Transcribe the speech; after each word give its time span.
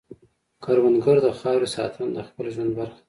کروندګر 0.63 1.17
د 1.23 1.27
خاورې 1.39 1.67
ساتنه 1.75 2.09
د 2.15 2.17
خپل 2.27 2.45
ژوند 2.55 2.71
برخه 2.77 2.91
ګڼي 2.95 2.99